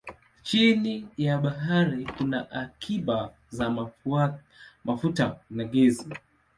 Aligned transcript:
Chini 0.43 0.93
ya 1.17 1.37
bahari 1.37 2.05
kuna 2.17 2.49
akiba 2.51 3.33
za 3.49 3.91
mafuta 4.85 5.39
na 5.49 5.63
gesi. 5.63 6.09